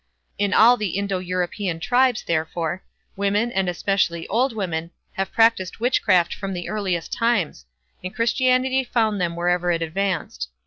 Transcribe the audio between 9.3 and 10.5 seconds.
wherever it advanced.